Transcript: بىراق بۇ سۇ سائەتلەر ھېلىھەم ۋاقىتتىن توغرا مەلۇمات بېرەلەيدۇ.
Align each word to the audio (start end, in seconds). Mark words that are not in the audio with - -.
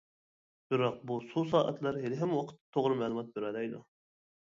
بىراق 0.73 0.97
بۇ 1.11 1.19
سۇ 1.35 1.45
سائەتلەر 1.53 2.01
ھېلىھەم 2.07 2.35
ۋاقىتتىن 2.41 2.75
توغرا 2.79 3.01
مەلۇمات 3.07 3.33
بېرەلەيدۇ. 3.39 3.89